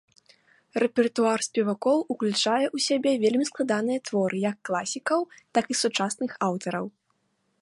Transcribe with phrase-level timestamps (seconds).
[0.83, 5.19] Рэпертуар спевакоў ўключае ў сябе вельмі складаныя творы як класікаў,
[5.59, 6.85] так і сучасных аўтараў.